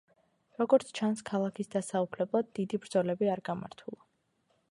როგორც 0.61 0.87
ჩანს, 0.99 1.21
ქალაქის 1.31 1.69
დასაუფლებლად 1.75 2.49
დიდი 2.61 2.81
ბრძოლები 2.87 3.31
არ 3.37 3.45
გამართულა. 3.51 4.01